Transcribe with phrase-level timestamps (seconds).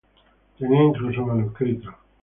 [0.57, 1.93] Tenían incluso manuscritos".